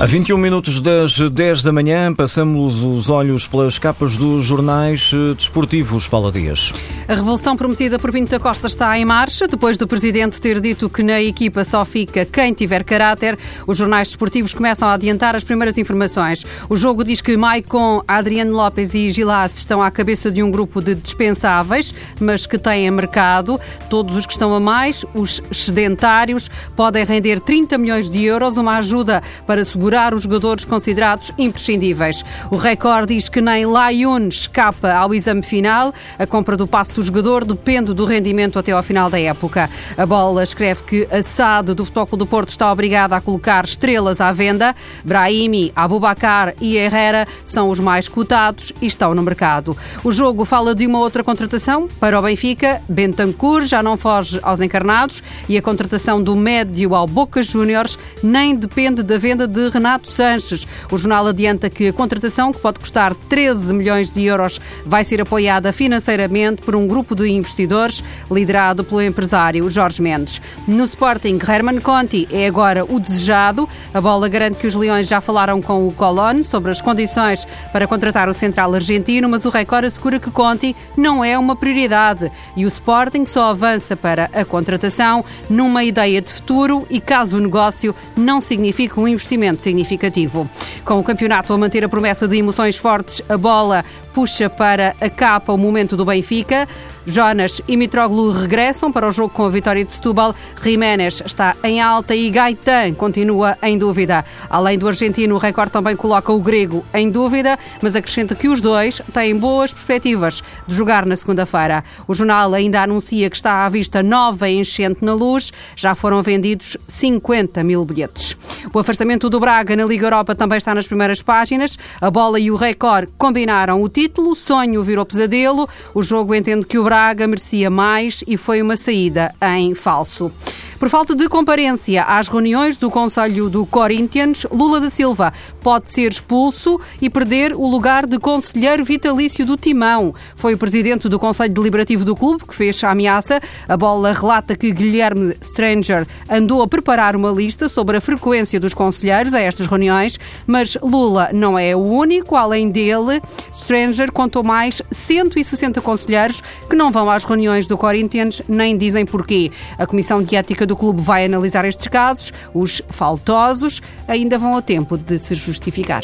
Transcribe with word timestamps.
A 0.00 0.06
21 0.06 0.38
minutos 0.38 0.80
das 0.80 1.18
10 1.18 1.62
da 1.62 1.70
manhã, 1.70 2.14
passamos 2.14 2.82
os 2.82 3.10
olhos 3.10 3.46
pelas 3.46 3.78
capas 3.78 4.16
dos 4.16 4.46
jornais 4.46 5.12
eh, 5.12 5.34
desportivos. 5.34 6.08
Paula 6.08 6.32
Dias. 6.32 6.72
A 7.10 7.14
revolução 7.16 7.56
prometida 7.56 7.98
por 7.98 8.12
Pinto 8.12 8.30
da 8.30 8.38
Costa 8.38 8.68
está 8.68 8.96
em 8.96 9.04
marcha. 9.04 9.48
Depois 9.48 9.76
do 9.76 9.84
presidente 9.84 10.40
ter 10.40 10.60
dito 10.60 10.88
que 10.88 11.02
na 11.02 11.20
equipa 11.20 11.64
só 11.64 11.84
fica 11.84 12.24
quem 12.24 12.52
tiver 12.52 12.84
caráter, 12.84 13.36
os 13.66 13.76
jornais 13.76 14.06
desportivos 14.06 14.54
começam 14.54 14.86
a 14.86 14.92
adiantar 14.92 15.34
as 15.34 15.42
primeiras 15.42 15.76
informações. 15.76 16.46
O 16.68 16.76
jogo 16.76 17.02
diz 17.02 17.20
que 17.20 17.36
Maicon, 17.36 18.00
Adriano 18.06 18.52
Lopes 18.52 18.94
e 18.94 19.10
Gilas 19.10 19.58
estão 19.58 19.82
à 19.82 19.90
cabeça 19.90 20.30
de 20.30 20.40
um 20.40 20.52
grupo 20.52 20.80
de 20.80 20.94
dispensáveis, 20.94 21.92
mas 22.20 22.46
que 22.46 22.56
têm 22.56 22.88
mercado. 22.92 23.60
Todos 23.88 24.14
os 24.14 24.24
que 24.24 24.34
estão 24.34 24.54
a 24.54 24.60
mais, 24.60 25.04
os 25.12 25.42
sedentários, 25.50 26.48
podem 26.76 27.04
render 27.04 27.40
30 27.40 27.76
milhões 27.76 28.08
de 28.08 28.24
euros, 28.24 28.56
uma 28.56 28.76
ajuda 28.76 29.20
para 29.48 29.64
segurar 29.64 30.14
os 30.14 30.22
jogadores 30.22 30.64
considerados 30.64 31.32
imprescindíveis. 31.36 32.24
O 32.52 32.56
recorde 32.56 33.16
diz 33.16 33.28
que 33.28 33.40
nem 33.40 33.66
Layun 33.66 34.28
escapa 34.28 34.92
ao 34.92 35.12
exame 35.12 35.42
final. 35.42 35.92
A 36.16 36.24
compra 36.24 36.56
do 36.56 36.68
passo 36.68 36.99
do 37.00 37.04
jogador 37.04 37.46
depende 37.46 37.94
do 37.94 38.04
rendimento 38.04 38.58
até 38.58 38.72
ao 38.72 38.82
final 38.82 39.08
da 39.08 39.18
época. 39.18 39.70
A 39.96 40.04
bola 40.04 40.42
escreve 40.42 40.82
que 40.82 41.08
a 41.10 41.22
SAD 41.22 41.72
do 41.72 41.86
Futebol 41.86 42.18
do 42.18 42.26
Porto 42.26 42.50
está 42.50 42.70
obrigada 42.70 43.16
a 43.16 43.20
colocar 43.22 43.64
estrelas 43.64 44.20
à 44.20 44.30
venda. 44.32 44.76
Brahimi, 45.02 45.72
Abubacar 45.74 46.54
e 46.60 46.76
Herrera 46.76 47.26
são 47.42 47.70
os 47.70 47.80
mais 47.80 48.06
cotados 48.06 48.70
e 48.82 48.86
estão 48.86 49.14
no 49.14 49.22
mercado. 49.22 49.74
O 50.04 50.12
jogo 50.12 50.44
fala 50.44 50.74
de 50.74 50.86
uma 50.86 50.98
outra 50.98 51.24
contratação 51.24 51.88
para 51.98 52.18
o 52.18 52.22
Benfica. 52.22 52.82
Bentancur 52.86 53.64
já 53.64 53.82
não 53.82 53.96
foge 53.96 54.38
aos 54.42 54.60
encarnados 54.60 55.22
e 55.48 55.56
a 55.56 55.62
contratação 55.62 56.22
do 56.22 56.36
médio 56.36 56.94
ao 56.94 57.06
Boca 57.06 57.42
Juniors 57.42 57.98
nem 58.22 58.54
depende 58.54 59.02
da 59.02 59.16
venda 59.16 59.48
de 59.48 59.70
Renato 59.70 60.06
Sanches. 60.06 60.66
O 60.92 60.98
jornal 60.98 61.28
adianta 61.28 61.70
que 61.70 61.88
a 61.88 61.92
contratação, 61.94 62.52
que 62.52 62.60
pode 62.60 62.78
custar 62.78 63.14
13 63.14 63.72
milhões 63.72 64.10
de 64.10 64.22
euros, 64.22 64.60
vai 64.84 65.02
ser 65.02 65.22
apoiada 65.22 65.72
financeiramente 65.72 66.60
por 66.60 66.76
um 66.76 66.89
grupo 66.90 67.14
de 67.14 67.30
investidores 67.30 68.02
liderado 68.30 68.82
pelo 68.82 69.00
empresário 69.00 69.70
Jorge 69.70 70.02
Mendes. 70.02 70.42
No 70.66 70.84
Sporting, 70.84 71.38
Herman 71.48 71.80
Conti 71.80 72.28
é 72.32 72.46
agora 72.46 72.84
o 72.84 72.98
desejado. 72.98 73.68
A 73.94 74.00
bola 74.00 74.28
garante 74.28 74.58
que 74.58 74.66
os 74.66 74.74
Leões 74.74 75.06
já 75.06 75.20
falaram 75.20 75.62
com 75.62 75.86
o 75.86 75.92
Colón 75.92 76.42
sobre 76.42 76.72
as 76.72 76.80
condições 76.80 77.46
para 77.72 77.86
contratar 77.86 78.28
o 78.28 78.34
central 78.34 78.74
argentino, 78.74 79.28
mas 79.28 79.44
o 79.44 79.50
Record 79.50 79.84
assegura 79.84 80.18
que 80.18 80.30
Conti 80.30 80.74
não 80.96 81.24
é 81.24 81.38
uma 81.38 81.54
prioridade 81.54 82.30
e 82.56 82.64
o 82.64 82.68
Sporting 82.68 83.24
só 83.24 83.50
avança 83.50 83.96
para 83.96 84.28
a 84.32 84.44
contratação 84.44 85.24
numa 85.48 85.84
ideia 85.84 86.20
de 86.20 86.32
futuro 86.32 86.86
e 86.90 87.00
caso 87.00 87.36
o 87.36 87.40
negócio 87.40 87.94
não 88.16 88.40
signifique 88.40 88.98
um 88.98 89.06
investimento 89.06 89.62
significativo. 89.62 90.50
Com 90.90 90.98
o 90.98 91.04
campeonato 91.04 91.52
a 91.52 91.56
manter 91.56 91.84
a 91.84 91.88
promessa 91.88 92.26
de 92.26 92.36
emoções 92.36 92.76
fortes, 92.76 93.22
a 93.28 93.38
bola 93.38 93.84
puxa 94.12 94.50
para 94.50 94.92
a 95.00 95.08
capa 95.08 95.52
o 95.52 95.56
momento 95.56 95.96
do 95.96 96.04
Benfica. 96.04 96.68
Jonas 97.10 97.60
e 97.66 97.76
Mitroglou 97.76 98.30
regressam 98.30 98.92
para 98.92 99.08
o 99.08 99.12
jogo 99.12 99.34
com 99.34 99.44
a 99.44 99.50
vitória 99.50 99.84
de 99.84 99.92
Setúbal. 99.92 100.34
Jiménez 100.62 101.20
está 101.26 101.56
em 101.64 101.80
alta 101.80 102.14
e 102.14 102.30
Gaetan 102.30 102.94
continua 102.94 103.58
em 103.62 103.76
dúvida. 103.76 104.24
Além 104.48 104.78
do 104.78 104.86
argentino, 104.86 105.34
o 105.34 105.38
Record 105.38 105.72
também 105.72 105.96
coloca 105.96 106.32
o 106.32 106.38
grego 106.38 106.84
em 106.94 107.10
dúvida, 107.10 107.58
mas 107.82 107.96
acrescenta 107.96 108.36
que 108.36 108.46
os 108.46 108.60
dois 108.60 109.02
têm 109.12 109.36
boas 109.36 109.72
perspectivas 109.72 110.40
de 110.68 110.74
jogar 110.74 111.04
na 111.04 111.16
segunda-feira. 111.16 111.82
O 112.06 112.14
jornal 112.14 112.54
ainda 112.54 112.80
anuncia 112.80 113.28
que 113.28 113.36
está 113.36 113.66
à 113.66 113.68
vista 113.68 114.02
nova 114.02 114.48
enchente 114.48 115.04
na 115.04 115.12
luz. 115.12 115.52
Já 115.74 115.96
foram 115.96 116.22
vendidos 116.22 116.76
50 116.86 117.64
mil 117.64 117.84
bilhetes. 117.84 118.36
O 118.72 118.78
afastamento 118.78 119.28
do 119.28 119.40
Braga 119.40 119.74
na 119.74 119.84
Liga 119.84 120.06
Europa 120.06 120.34
também 120.34 120.58
está 120.58 120.74
nas 120.74 120.86
primeiras 120.86 121.20
páginas. 121.20 121.76
A 122.00 122.10
bola 122.10 122.38
e 122.38 122.52
o 122.52 122.56
Record 122.56 123.08
combinaram 123.18 123.82
o 123.82 123.88
título, 123.88 124.30
o 124.30 124.36
sonho 124.36 124.84
virou 124.84 125.04
pesadelo. 125.04 125.68
O 125.92 126.04
jogo 126.04 126.34
entende 126.34 126.64
que 126.64 126.78
o 126.78 126.84
Braga 126.84 126.99
merecia 127.26 127.70
mais 127.70 128.22
e 128.26 128.36
foi 128.36 128.60
uma 128.60 128.76
saída 128.76 129.34
em 129.58 129.74
falso. 129.74 130.30
Por 130.80 130.88
falta 130.88 131.14
de 131.14 131.28
comparência 131.28 132.04
às 132.04 132.26
reuniões 132.26 132.78
do 132.78 132.90
Conselho 132.90 133.50
do 133.50 133.66
Corinthians, 133.66 134.46
Lula 134.50 134.80
da 134.80 134.88
Silva 134.88 135.30
pode 135.60 135.90
ser 135.90 136.10
expulso 136.10 136.80
e 137.02 137.10
perder 137.10 137.52
o 137.54 137.68
lugar 137.68 138.06
de 138.06 138.18
conselheiro 138.18 138.82
vitalício 138.82 139.44
do 139.44 139.58
Timão. 139.58 140.14
Foi 140.34 140.54
o 140.54 140.58
presidente 140.58 141.06
do 141.06 141.18
Conselho 141.18 141.52
Deliberativo 141.52 142.02
do 142.02 142.16
clube 142.16 142.46
que 142.46 142.54
fez 142.54 142.82
a 142.82 142.92
ameaça. 142.92 143.42
A 143.68 143.76
bola 143.76 144.14
relata 144.14 144.56
que 144.56 144.70
Guilherme 144.70 145.36
Stranger 145.42 146.06
andou 146.30 146.62
a 146.62 146.66
preparar 146.66 147.14
uma 147.14 147.30
lista 147.30 147.68
sobre 147.68 147.98
a 147.98 148.00
frequência 148.00 148.58
dos 148.58 148.72
conselheiros 148.72 149.34
a 149.34 149.40
estas 149.40 149.66
reuniões, 149.66 150.18
mas 150.46 150.78
Lula 150.82 151.28
não 151.30 151.58
é 151.58 151.76
o 151.76 151.80
único. 151.80 152.36
Além 152.36 152.70
dele, 152.70 153.20
Stranger 153.52 154.10
contou 154.10 154.42
mais 154.42 154.80
160 154.90 155.78
conselheiros 155.82 156.42
que 156.70 156.74
não 156.74 156.90
vão 156.90 157.10
às 157.10 157.22
reuniões 157.22 157.66
do 157.66 157.76
Corinthians 157.76 158.40
nem 158.48 158.78
dizem 158.78 159.04
porquê. 159.04 159.50
A 159.76 159.86
Comissão 159.86 160.22
de 160.22 160.34
Ética 160.34 160.69
do 160.70 160.76
clube 160.76 161.02
vai 161.02 161.24
analisar 161.24 161.64
estes 161.64 161.88
casos. 161.88 162.32
Os 162.54 162.80
faltosos 162.88 163.82
ainda 164.08 164.38
vão 164.38 164.56
a 164.56 164.62
tempo 164.62 164.96
de 164.96 165.18
se 165.18 165.34
justificar. 165.34 166.02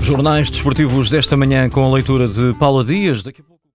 Jornais 0.00 0.50
desportivos 0.50 1.10
desta 1.10 1.36
manhã 1.36 1.68
com 1.68 1.84
a 1.84 1.92
leitura 1.92 2.28
de 2.28 2.54
Paula 2.54 2.84
Dias. 2.84 3.22